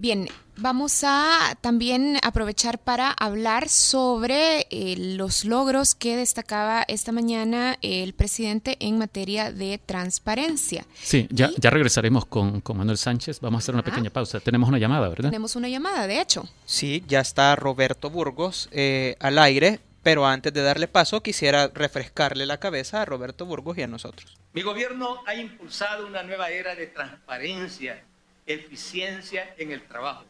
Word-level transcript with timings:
Bien, 0.00 0.28
vamos 0.56 1.02
a 1.02 1.58
también 1.60 2.18
aprovechar 2.22 2.78
para 2.78 3.10
hablar 3.10 3.68
sobre 3.68 4.68
eh, 4.70 4.94
los 4.96 5.44
logros 5.44 5.96
que 5.96 6.14
destacaba 6.14 6.84
esta 6.86 7.10
mañana 7.10 7.76
el 7.82 8.12
presidente 8.14 8.76
en 8.78 8.96
materia 8.96 9.50
de 9.50 9.80
transparencia. 9.84 10.86
Sí, 10.94 11.26
ya, 11.32 11.50
ya 11.56 11.70
regresaremos 11.70 12.26
con, 12.26 12.62
Manuel 12.76 12.96
Sánchez. 12.96 13.40
Vamos 13.40 13.58
a 13.58 13.60
hacer 13.64 13.74
una 13.74 13.82
pequeña 13.82 14.10
pausa. 14.10 14.38
Tenemos 14.38 14.68
una 14.68 14.78
llamada, 14.78 15.08
¿verdad? 15.08 15.30
Tenemos 15.30 15.56
una 15.56 15.68
llamada, 15.68 16.06
de 16.06 16.20
hecho. 16.20 16.48
Sí, 16.64 17.02
ya 17.08 17.18
está 17.18 17.56
Roberto 17.56 18.08
Burgos 18.08 18.68
eh, 18.70 19.16
al 19.18 19.36
aire, 19.36 19.80
pero 20.04 20.24
antes 20.26 20.54
de 20.54 20.62
darle 20.62 20.86
paso 20.86 21.24
quisiera 21.24 21.72
refrescarle 21.74 22.46
la 22.46 22.60
cabeza 22.60 23.02
a 23.02 23.04
Roberto 23.04 23.46
Burgos 23.46 23.76
y 23.78 23.82
a 23.82 23.88
nosotros. 23.88 24.38
Mi 24.52 24.62
gobierno 24.62 25.24
ha 25.26 25.34
impulsado 25.34 26.06
una 26.06 26.22
nueva 26.22 26.50
era 26.50 26.76
de 26.76 26.86
transparencia 26.86 28.04
eficiencia 28.48 29.54
en 29.58 29.70
el 29.70 29.86
trabajo 29.86 30.24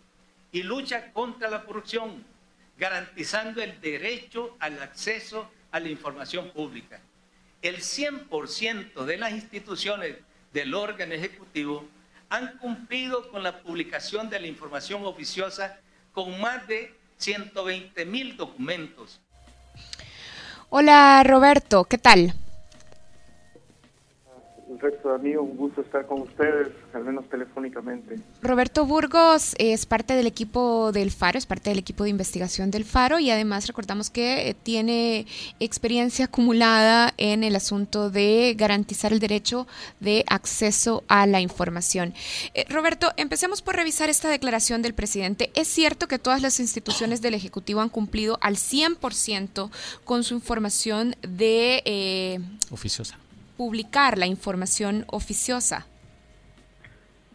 y 0.52 0.62
lucha 0.62 1.12
contra 1.12 1.48
la 1.48 1.64
corrupción, 1.64 2.24
garantizando 2.76 3.62
el 3.62 3.80
derecho 3.80 4.56
al 4.60 4.82
acceso 4.82 5.50
a 5.70 5.80
la 5.80 5.88
información 5.88 6.50
pública. 6.50 7.00
El 7.62 7.78
100% 7.78 9.04
de 9.04 9.16
las 9.16 9.32
instituciones 9.32 10.16
del 10.52 10.74
órgano 10.74 11.14
ejecutivo 11.14 11.86
han 12.28 12.58
cumplido 12.58 13.30
con 13.30 13.42
la 13.42 13.60
publicación 13.62 14.28
de 14.28 14.40
la 14.40 14.46
información 14.46 15.04
oficiosa 15.04 15.78
con 16.12 16.40
más 16.40 16.66
de 16.66 16.94
120 17.16 18.04
mil 18.04 18.36
documentos. 18.36 19.20
Hola 20.70 21.22
Roberto, 21.24 21.84
¿qué 21.84 21.98
tal? 21.98 22.34
Resto 24.80 25.10
de 25.10 25.14
amigos, 25.14 25.46
un 25.50 25.56
gusto 25.56 25.80
estar 25.80 26.06
con 26.06 26.22
ustedes, 26.22 26.68
al 26.92 27.04
menos 27.04 27.28
telefónicamente. 27.28 28.16
Roberto 28.42 28.84
Burgos 28.86 29.54
es 29.58 29.86
parte 29.86 30.14
del 30.14 30.26
equipo 30.26 30.92
del 30.92 31.10
Faro, 31.10 31.38
es 31.38 31.46
parte 31.46 31.70
del 31.70 31.78
equipo 31.78 32.04
de 32.04 32.10
investigación 32.10 32.70
del 32.70 32.84
Faro 32.84 33.18
y 33.18 33.30
además 33.30 33.66
recordamos 33.66 34.10
que 34.10 34.48
eh, 34.48 34.54
tiene 34.54 35.26
experiencia 35.60 36.26
acumulada 36.26 37.14
en 37.16 37.44
el 37.44 37.56
asunto 37.56 38.10
de 38.10 38.54
garantizar 38.56 39.12
el 39.12 39.20
derecho 39.20 39.66
de 40.00 40.24
acceso 40.28 41.04
a 41.08 41.26
la 41.26 41.40
información. 41.40 42.14
Eh, 42.54 42.64
Roberto, 42.68 43.12
empecemos 43.16 43.62
por 43.62 43.76
revisar 43.76 44.08
esta 44.08 44.28
declaración 44.28 44.82
del 44.82 44.94
presidente. 44.94 45.50
¿Es 45.54 45.68
cierto 45.68 46.08
que 46.08 46.18
todas 46.18 46.42
las 46.42 46.60
instituciones 46.60 47.22
del 47.22 47.34
Ejecutivo 47.34 47.80
han 47.80 47.88
cumplido 47.88 48.38
al 48.40 48.56
100% 48.56 49.70
con 50.04 50.24
su 50.24 50.34
información 50.34 51.16
de... 51.22 51.82
Eh, 51.84 52.40
Oficiosa 52.70 53.18
publicar 53.58 54.16
la 54.16 54.26
información 54.26 55.04
oficiosa? 55.08 55.86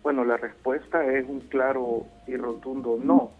Bueno, 0.02 0.24
la 0.24 0.38
respuesta 0.38 1.06
es 1.06 1.28
un 1.28 1.42
claro 1.42 2.08
y 2.26 2.38
rotundo 2.38 2.98
no. 3.04 3.32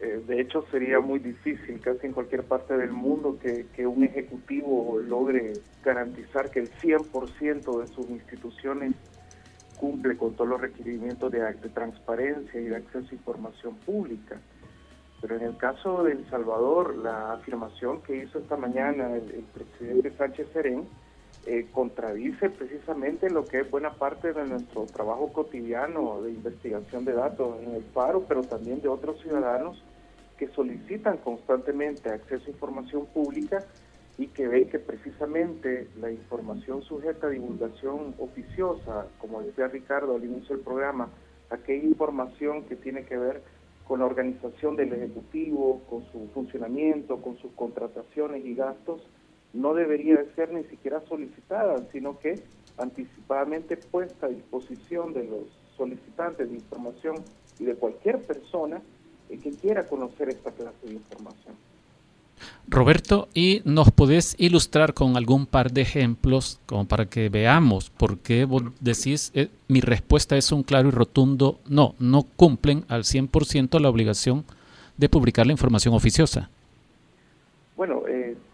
Eh, 0.00 0.22
de 0.26 0.40
hecho, 0.40 0.64
sería 0.70 1.00
muy 1.00 1.18
difícil 1.18 1.80
casi 1.80 2.06
en 2.06 2.12
cualquier 2.12 2.44
parte 2.44 2.76
del 2.76 2.92
mundo 2.92 3.38
que, 3.40 3.86
un 3.86 4.04
ejecutivo 4.04 5.00
logre 5.00 5.54
garantizar 5.82 6.50
que 6.50 6.60
el 6.60 6.70
100% 6.70 7.80
de 7.80 7.86
sus 7.88 8.08
instituciones 8.10 8.92
cumple 9.80 10.16
con 10.16 10.34
todos 10.34 10.50
los 10.50 10.60
requerimientos 10.60 11.32
de, 11.32 11.40
transparencia 11.72 12.60
y 12.60 12.64
de 12.64 12.76
acceso 12.76 13.08
a 13.10 13.14
información 13.14 13.74
pública. 13.86 14.36
Pero 15.20 15.36
en 15.36 15.42
el 15.42 15.56
caso 15.56 16.04
de 16.04 16.12
El 16.12 16.28
Salvador, 16.28 16.94
la 16.96 17.32
afirmación 17.32 18.02
que 18.02 18.16
hizo 18.18 18.38
esta 18.38 18.56
mañana 18.56 19.16
el, 19.16 19.30
el 19.30 19.44
presidente 19.54 20.12
Sánchez 20.16 20.48
Serén 20.52 20.86
eh, 21.50 21.66
contradice 21.72 22.50
precisamente 22.50 23.30
lo 23.30 23.46
que 23.46 23.60
es 23.60 23.70
buena 23.70 23.94
parte 23.94 24.34
de 24.34 24.44
nuestro 24.46 24.84
trabajo 24.84 25.32
cotidiano 25.32 26.20
de 26.20 26.32
investigación 26.32 27.06
de 27.06 27.14
datos 27.14 27.62
en 27.62 27.74
el 27.74 27.84
paro, 27.84 28.26
pero 28.28 28.42
también 28.42 28.82
de 28.82 28.88
otros 28.88 29.18
ciudadanos 29.22 29.82
que 30.36 30.48
solicitan 30.48 31.16
constantemente 31.16 32.10
acceso 32.10 32.44
a 32.46 32.50
información 32.50 33.06
pública 33.06 33.64
y 34.18 34.26
que 34.26 34.46
ven 34.46 34.68
que 34.68 34.78
precisamente 34.78 35.88
la 35.98 36.10
información 36.10 36.82
sujeta 36.82 37.28
a 37.28 37.30
divulgación 37.30 38.14
oficiosa, 38.18 39.06
como 39.18 39.40
decía 39.40 39.68
Ricardo 39.68 40.16
al 40.16 40.24
inicio 40.24 40.54
del 40.54 40.62
programa, 40.62 41.08
aquella 41.48 41.84
información 41.84 42.64
que 42.64 42.76
tiene 42.76 43.06
que 43.06 43.16
ver 43.16 43.42
con 43.86 44.00
la 44.00 44.04
organización 44.04 44.76
del 44.76 44.92
Ejecutivo, 44.92 45.80
con 45.88 46.04
su 46.12 46.28
funcionamiento, 46.34 47.22
con 47.22 47.38
sus 47.38 47.52
contrataciones 47.52 48.44
y 48.44 48.54
gastos, 48.54 49.00
no 49.58 49.74
debería 49.74 50.16
de 50.16 50.32
ser 50.34 50.52
ni 50.52 50.62
siquiera 50.64 51.02
solicitada, 51.08 51.84
sino 51.92 52.18
que 52.18 52.40
anticipadamente 52.78 53.76
puesta 53.76 54.26
a 54.26 54.28
disposición 54.28 55.12
de 55.12 55.24
los 55.24 55.46
solicitantes 55.76 56.48
de 56.48 56.54
información 56.54 57.16
y 57.58 57.64
de 57.64 57.74
cualquier 57.74 58.22
persona 58.22 58.80
que 59.28 59.50
quiera 59.50 59.86
conocer 59.86 60.28
esta 60.28 60.52
clase 60.52 60.86
de 60.86 60.94
información. 60.94 61.54
Roberto, 62.68 63.28
¿y 63.34 63.62
nos 63.64 63.90
podés 63.90 64.36
ilustrar 64.38 64.94
con 64.94 65.16
algún 65.16 65.46
par 65.46 65.72
de 65.72 65.80
ejemplos 65.80 66.60
como 66.66 66.86
para 66.86 67.06
que 67.06 67.28
veamos 67.28 67.90
por 67.90 68.18
qué 68.18 68.44
vos 68.44 68.62
decís, 68.80 69.32
eh, 69.34 69.48
mi 69.66 69.80
respuesta 69.80 70.36
es 70.36 70.52
un 70.52 70.62
claro 70.62 70.88
y 70.88 70.92
rotundo 70.92 71.58
no, 71.66 71.94
no 71.98 72.22
cumplen 72.22 72.84
al 72.88 73.02
100% 73.02 73.80
la 73.80 73.88
obligación 73.88 74.44
de 74.96 75.08
publicar 75.08 75.46
la 75.46 75.52
información 75.52 75.94
oficiosa? 75.94 76.48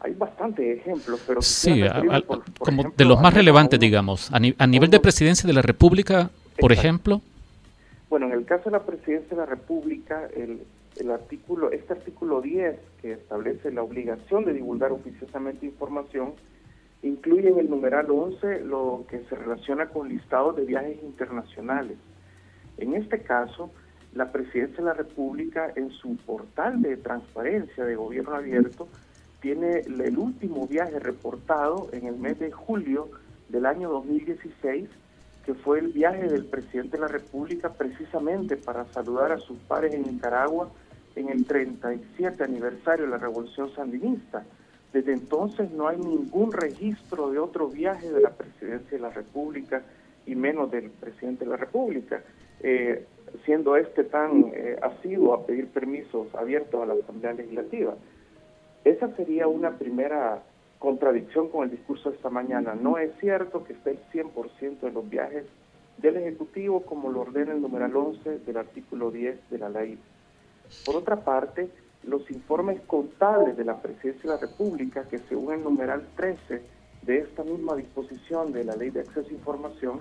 Hay 0.05 0.13
bastantes 0.13 0.81
ejemplos, 0.81 1.19
pero... 1.27 1.41
Sí, 1.41 1.83
como 2.59 2.93
de 2.95 3.05
los 3.07 3.19
más 3.23 3.33
relevantes, 3.33 3.81
digamos, 3.81 4.31
a, 4.31 4.67
nivel 4.67 4.91
de 4.91 5.01
presidencia 5.01 5.47
de 5.47 5.55
la 5.55 5.63
República, 5.63 6.31
por 6.59 6.73
ejemplo. 6.73 7.23
Bueno, 8.11 8.27
en 8.27 8.33
el 8.33 8.45
caso 8.45 8.65
de 8.65 8.73
la 8.73 8.83
presidencia 8.83 9.31
de 9.31 9.37
la 9.37 9.47
República, 9.47 10.29
el, 10.37 10.61
el 10.97 11.11
artículo, 11.11 11.73
este 11.73 11.95
artículo 11.95 12.43
10, 12.43 12.77
que 13.01 13.13
establece 13.13 13.73
la 13.73 13.83
obligación 13.83 14.45
de 14.45 14.53
divulgar 14.53 14.93
oficiosamente 14.93 15.65
información, 15.65 16.35
incluye 17.03 17.49
en 17.49 17.59
el 17.59 17.71
numeral 17.71 18.11
11 18.11 18.61
lo 18.61 19.07
que 19.09 19.21
se 19.31 19.37
relaciona 19.37 19.87
con 19.87 20.11
listados 20.11 20.55
de 20.57 20.67
viajes 20.67 21.03
internacionales. 21.03 21.97
En 22.77 22.93
este 22.93 23.23
caso, 23.23 23.71
la 24.13 24.31
presidencia 24.31 24.77
de 24.77 24.85
la 24.85 24.93
República, 24.93 25.73
en 25.77 25.91
su 25.93 26.17
portal 26.17 26.83
de 26.83 26.99
transparencia 26.99 27.87
de 27.87 27.97
gobierno 27.97 28.35
abierto, 28.35 28.87
tiene 29.45 29.81
el 29.81 30.17
último 30.17 30.67
viaje 30.67 30.99
reportado 30.99 31.91
en 31.93 32.07
el 32.07 32.17
mes 32.17 32.39
de 32.39 32.51
julio 32.51 33.11
del 33.51 33.67
año 33.67 33.91
2016, 33.91 34.89
que 35.45 35.53
fue 35.53 35.81
el 35.81 35.89
viaje 35.89 36.29
del 36.29 36.47
presidente 36.47 36.97
de 36.97 37.03
la 37.03 37.09
República 37.09 37.69
precisamente 37.75 38.57
para 38.57 38.87
saludar 38.87 39.33
a 39.33 39.39
sus 39.39 39.59
pares 39.69 39.93
en 39.93 40.05
Nicaragua 40.05 40.71
en 41.15 41.29
el 41.29 41.45
37 41.45 42.43
aniversario 42.43 43.05
de 43.05 43.11
la 43.11 43.19
Revolución 43.19 43.71
Sandinista. 43.75 44.47
Desde 44.95 45.13
entonces 45.13 45.71
no 45.73 45.89
hay 45.89 45.99
ningún 45.99 46.51
registro 46.51 47.31
de 47.31 47.39
otro 47.39 47.69
viaje 47.69 48.11
de 48.11 48.23
la 48.23 48.31
presidencia 48.31 48.97
de 48.97 49.03
la 49.03 49.11
República 49.11 49.83
y 50.25 50.35
menos 50.37 50.71
del 50.71 50.89
presidente 50.89 51.45
de 51.45 51.51
la 51.51 51.59
República, 51.59 52.23
eh, 52.61 53.05
siendo 53.45 53.77
este 53.77 54.05
tan 54.05 54.53
eh, 54.55 54.79
asiduo 54.81 55.35
a 55.35 55.45
pedir 55.45 55.67
permisos 55.67 56.35
abiertos 56.35 56.83
a 56.83 56.87
la 56.87 56.95
Asamblea 56.95 57.35
Legislativa. 57.35 57.95
Esa 58.85 59.09
sería 59.17 59.49
una 59.49 59.79
primera 59.79 60.43
contradicción 60.79 61.49
con 61.49 61.65
el 61.65 61.71
discurso 61.71 62.11
de 62.11 62.17
esta 62.17 62.29
mañana. 62.29 62.75
No 62.75 62.99
es 62.99 63.11
cierto 63.19 63.65
que 63.65 63.73
esté 63.73 63.93
el 63.93 63.99
100% 64.13 64.81
de 64.81 64.93
los 64.93 65.09
viajes 65.09 65.45
del 65.99 66.17
Ejecutivo 66.17 66.83
como 66.83 67.11
lo 67.11 67.23
ordena 67.23 67.53
el 67.53 67.63
numeral 67.63 67.97
11 67.97 68.41
del 68.41 68.57
artículo 68.57 69.11
10 69.11 69.51
de 69.51 69.59
la 69.59 69.69
ley. 69.69 69.99
Por 70.85 70.97
otra 70.97 71.17
parte, 71.17 71.71
los 72.03 72.31
informes 72.31 72.81
contables 72.83 73.57
de 73.57 73.65
la 73.65 73.81
Presidencia 73.81 74.23
de 74.23 74.37
la 74.37 74.41
República, 74.41 75.05
que 75.05 75.19
según 75.21 75.55
el 75.55 75.63
numeral 75.63 76.07
13 76.17 76.63
de 77.03 77.19
esta 77.19 77.45
misma 77.45 77.77
disposición 77.77 78.53
de 78.53 78.65
la 78.65 78.77
Ley 78.77 78.91
de 78.91 79.01
Acceso 79.01 79.29
a 79.31 79.33
Información, 79.33 80.01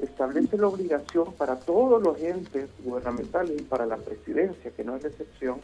establece 0.00 0.58
la 0.58 0.68
obligación 0.68 1.32
para 1.34 1.56
todos 1.56 2.02
los 2.02 2.20
entes 2.20 2.68
gubernamentales 2.84 3.60
y 3.60 3.64
para 3.64 3.86
la 3.86 3.96
Presidencia, 3.96 4.70
que 4.70 4.84
no 4.84 4.96
es 4.96 5.02
la 5.02 5.08
excepción, 5.08 5.60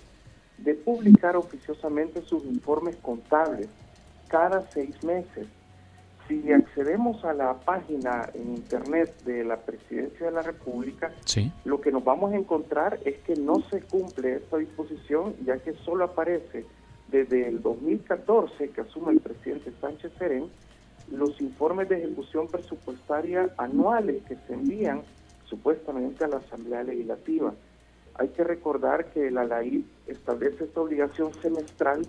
de 0.62 0.74
publicar 0.74 1.36
oficiosamente 1.36 2.22
sus 2.22 2.44
informes 2.44 2.96
contables 2.96 3.68
cada 4.28 4.70
seis 4.70 5.02
meses. 5.04 5.46
Si 6.28 6.52
accedemos 6.52 7.24
a 7.24 7.34
la 7.34 7.54
página 7.54 8.30
en 8.32 8.54
internet 8.54 9.12
de 9.24 9.44
la 9.44 9.56
Presidencia 9.56 10.26
de 10.26 10.32
la 10.32 10.42
República, 10.42 11.12
lo 11.64 11.80
que 11.80 11.90
nos 11.90 12.04
vamos 12.04 12.32
a 12.32 12.36
encontrar 12.36 12.98
es 13.04 13.18
que 13.18 13.34
no 13.34 13.60
se 13.68 13.82
cumple 13.82 14.36
esta 14.36 14.56
disposición, 14.56 15.34
ya 15.44 15.58
que 15.58 15.74
solo 15.84 16.04
aparece 16.04 16.64
desde 17.08 17.48
el 17.48 17.60
2014 17.60 18.70
que 18.70 18.80
asume 18.80 19.12
el 19.12 19.20
presidente 19.20 19.72
Sánchez 19.80 20.12
Serén 20.18 20.48
los 21.10 21.40
informes 21.40 21.88
de 21.88 21.98
ejecución 21.98 22.48
presupuestaria 22.48 23.50
anuales 23.58 24.22
que 24.24 24.36
se 24.46 24.54
envían 24.54 25.02
supuestamente 25.44 26.24
a 26.24 26.28
la 26.28 26.38
Asamblea 26.38 26.82
Legislativa. 26.82 27.52
Hay 28.14 28.28
que 28.28 28.44
recordar 28.44 29.06
que 29.12 29.30
la 29.30 29.44
ley 29.44 29.86
establece 30.06 30.64
esta 30.64 30.80
obligación 30.80 31.32
semestral 31.34 32.06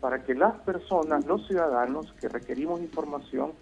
para 0.00 0.24
que 0.24 0.34
las 0.34 0.58
personas, 0.60 1.26
los 1.26 1.46
ciudadanos 1.46 2.12
que 2.20 2.28
requerimos 2.28 2.80
información, 2.80 3.52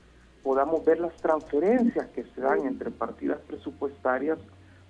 podamos 0.42 0.84
ver 0.84 1.00
las 1.00 1.14
transferencias 1.16 2.08
que 2.08 2.24
se 2.24 2.40
dan 2.40 2.66
entre 2.66 2.90
partidas 2.90 3.38
presupuestarias, 3.46 4.38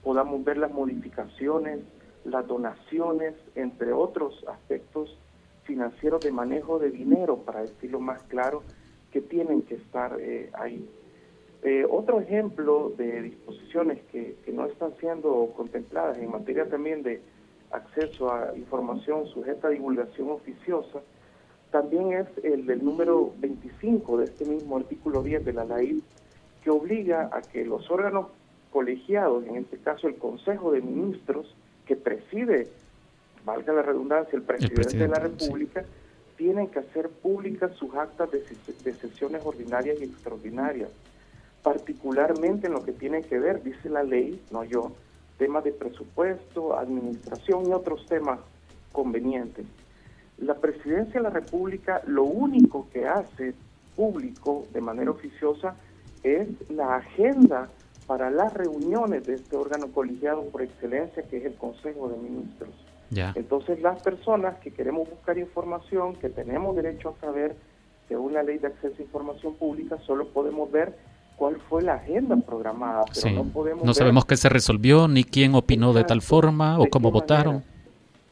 podamos 0.02 0.44
ver 0.44 0.58
las 0.58 0.70
modificaciones, 0.70 1.80
las 2.24 2.46
donaciones, 2.46 3.34
entre 3.54 3.92
otros 3.92 4.44
aspectos 4.48 5.18
financieros 5.64 6.20
de 6.22 6.32
manejo 6.32 6.78
de 6.78 6.90
dinero, 6.90 7.38
para 7.38 7.62
decirlo 7.62 8.00
más 8.00 8.22
claro, 8.24 8.62
que 9.10 9.20
tienen 9.20 9.62
que 9.62 9.74
estar 9.74 10.16
eh, 10.20 10.50
ahí. 10.52 10.88
Eh, 11.62 11.86
otro 11.90 12.20
ejemplo 12.20 12.92
de 12.96 13.20
disposiciones 13.20 13.98
que, 14.10 14.36
que, 14.46 14.52
no 14.52 14.64
están 14.64 14.94
siendo 14.98 15.52
contempladas 15.54 16.16
en 16.16 16.30
materia 16.30 16.66
también 16.66 17.02
de 17.02 17.20
acceso 17.70 18.32
a 18.32 18.56
información 18.56 19.26
sujeta 19.26 19.68
a 19.68 19.70
divulgación 19.70 20.30
oficiosa, 20.30 21.00
también 21.70 22.14
es 22.14 22.26
el 22.44 22.64
del 22.64 22.82
número 22.82 23.34
25 23.38 24.18
de 24.18 24.24
este 24.24 24.46
mismo 24.46 24.78
artículo 24.78 25.22
10 25.22 25.44
de 25.44 25.52
la 25.52 25.64
ley, 25.66 26.02
que 26.64 26.70
obliga 26.70 27.28
a 27.30 27.42
que 27.42 27.66
los 27.66 27.90
órganos 27.90 28.28
colegiados, 28.72 29.46
en 29.46 29.56
este 29.56 29.76
caso 29.76 30.08
el 30.08 30.16
Consejo 30.16 30.72
de 30.72 30.80
Ministros, 30.80 31.54
que 31.84 31.94
preside, 31.94 32.68
valga 33.44 33.74
la 33.74 33.82
redundancia, 33.82 34.34
el 34.34 34.44
presidente, 34.44 34.96
de 34.96 35.08
la 35.08 35.18
República, 35.18 35.84
tienen 36.38 36.68
que 36.68 36.78
hacer 36.78 37.10
públicas 37.10 37.72
sus 37.74 37.94
actas 37.94 38.30
de, 38.30 38.42
de 38.82 38.94
sesiones 38.94 39.44
ordinarias 39.44 40.00
y 40.00 40.04
extraordinarias 40.04 40.88
particularmente 41.62 42.66
en 42.66 42.72
lo 42.72 42.84
que 42.84 42.92
tiene 42.92 43.22
que 43.22 43.38
ver, 43.38 43.62
dice 43.62 43.88
la 43.88 44.02
ley, 44.02 44.42
no 44.50 44.64
yo, 44.64 44.92
temas 45.38 45.64
de 45.64 45.72
presupuesto, 45.72 46.78
administración 46.78 47.66
y 47.66 47.72
otros 47.72 48.06
temas 48.06 48.40
convenientes. 48.92 49.66
La 50.38 50.54
presidencia 50.54 51.14
de 51.14 51.22
la 51.22 51.30
República 51.30 52.02
lo 52.06 52.24
único 52.24 52.88
que 52.92 53.06
hace 53.06 53.54
público 53.94 54.66
de 54.72 54.80
manera 54.80 55.10
oficiosa 55.10 55.74
es 56.22 56.48
la 56.70 56.96
agenda 56.96 57.68
para 58.06 58.30
las 58.30 58.52
reuniones 58.54 59.26
de 59.26 59.34
este 59.34 59.56
órgano 59.56 59.88
colegiado 59.88 60.42
por 60.46 60.62
excelencia 60.62 61.22
que 61.22 61.38
es 61.38 61.44
el 61.44 61.54
Consejo 61.54 62.08
de 62.08 62.16
Ministros. 62.16 62.70
Entonces 63.34 63.80
las 63.80 64.02
personas 64.02 64.58
que 64.60 64.72
queremos 64.72 65.08
buscar 65.08 65.36
información, 65.36 66.14
que 66.14 66.28
tenemos 66.28 66.76
derecho 66.76 67.10
a 67.10 67.20
saber, 67.20 67.56
según 68.08 68.34
la 68.34 68.42
ley 68.42 68.58
de 68.58 68.68
acceso 68.68 68.96
a 68.98 69.02
información 69.02 69.54
pública, 69.54 69.98
solo 70.06 70.28
podemos 70.28 70.70
ver 70.70 70.96
cuál 71.40 71.56
fue 71.70 71.80
la 71.80 71.94
agenda 71.94 72.36
programada, 72.36 73.06
pero 73.14 73.30
no 73.34 73.44
podemos 73.44 73.82
No 73.82 73.94
sabemos 73.94 74.26
qué 74.26 74.36
se 74.36 74.50
resolvió, 74.50 75.08
ni 75.08 75.24
quién 75.24 75.54
opinó 75.54 75.94
de 75.94 76.04
tal 76.04 76.20
forma, 76.20 76.78
o 76.78 76.86
cómo 76.90 77.10
votaron. 77.10 77.64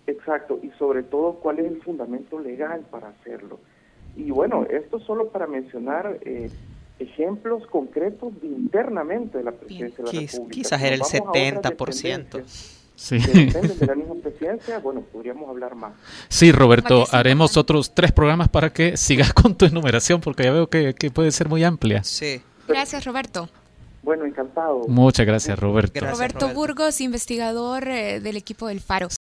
Exacto, 0.07 0.61
y 0.63 0.69
sobre 0.79 1.03
todo 1.05 1.37
cuál 1.37 1.59
es 1.59 1.73
el 1.73 1.81
fundamento 1.81 2.39
legal 2.39 2.83
para 2.91 3.09
hacerlo. 3.09 3.61
Y 4.15 4.31
bueno, 4.31 4.67
esto 4.69 5.01
solo 5.01 5.29
para 5.29 5.47
mencionar 5.47 6.19
eh, 6.21 6.51
ejemplos 6.99 7.67
concretos 7.69 8.35
internamente 8.43 9.39
de 9.39 9.45
la 9.45 9.53
presidencia 9.53 10.05
de 10.05 10.13
la 10.13 10.21
República. 10.21 10.51
Quizás 10.51 10.83
era 10.83 10.95
el 10.95 11.01
70%. 11.01 12.43
Sí. 12.95 13.17
de 13.17 13.87
la 13.87 13.95
misma 13.95 14.17
presidencia, 14.23 14.81
bueno, 14.81 15.01
podríamos 15.01 15.49
hablar 15.49 15.75
más. 15.77 15.95
Sí, 16.29 16.53
Roberto, 16.53 17.07
haremos 17.11 17.57
otros 17.57 17.95
tres 17.95 18.13
programas 18.13 18.51
para 18.51 18.71
que 18.71 18.99
sigas 18.99 19.33
con 19.33 19.55
tu 19.55 19.65
enumeración, 19.65 20.21
porque 20.21 20.43
ya 20.43 20.53
veo 20.53 20.69
que, 20.69 20.93
que 20.93 21.11
puede 21.11 21.31
ser 21.31 21.49
muy 21.49 21.65
amplia. 21.65 22.05
Sí. 22.05 22.43
Gracias, 22.69 23.05
Roberto. 23.05 23.49
Bueno, 24.03 24.25
encantado. 24.25 24.85
Muchas 24.89 25.27
gracias, 25.27 25.59
Roberto. 25.59 26.01
Roberto, 26.01 26.49
Burgos, 26.55 27.01
investigador 27.01 27.89
eh, 27.89 28.21
del 28.21 28.37
equipo 28.37 28.69
del 28.69 28.81
Faro. 28.81 29.09